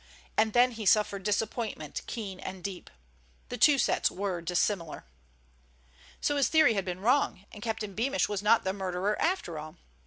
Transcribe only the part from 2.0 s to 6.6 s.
keen and deep. The two sets were dissimilar. So his